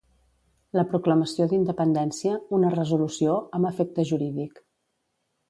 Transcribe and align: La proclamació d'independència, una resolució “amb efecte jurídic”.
La 0.77 0.85
proclamació 0.93 1.47
d'independència, 1.51 2.39
una 2.59 2.73
resolució 2.77 3.37
“amb 3.59 3.71
efecte 3.71 4.09
jurídic”. 4.15 4.61